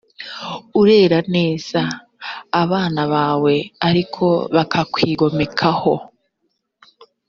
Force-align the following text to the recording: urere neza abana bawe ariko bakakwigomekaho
urere 0.81 1.19
neza 1.35 1.81
abana 2.63 3.01
bawe 3.13 3.55
ariko 3.87 4.25
bakakwigomekaho 4.55 5.93